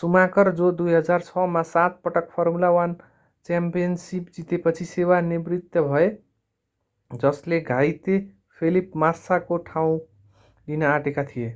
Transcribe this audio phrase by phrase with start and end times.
[0.00, 2.94] Schumacher जो 2006 मा सात पटक फर्मुला 1
[3.46, 6.06] च्याम्पियनसिप जितेपछि सेवा निवृत्त भए
[7.10, 8.18] जसले घाइते
[8.60, 10.00] फेलिप मास्साको ठाउँ
[10.68, 11.52] लिन आँटेका थिए